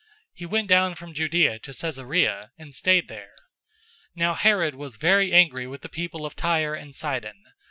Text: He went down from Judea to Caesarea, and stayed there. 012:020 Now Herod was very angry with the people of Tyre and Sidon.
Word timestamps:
He 0.33 0.47
went 0.47 0.67
down 0.67 0.95
from 0.95 1.13
Judea 1.13 1.59
to 1.59 1.75
Caesarea, 1.75 2.53
and 2.57 2.73
stayed 2.73 3.07
there. 3.07 3.35
012:020 4.15 4.15
Now 4.15 4.33
Herod 4.33 4.73
was 4.73 4.95
very 4.97 5.31
angry 5.31 5.67
with 5.67 5.83
the 5.83 5.89
people 5.89 6.25
of 6.25 6.35
Tyre 6.35 6.73
and 6.73 6.95
Sidon. 6.95 7.39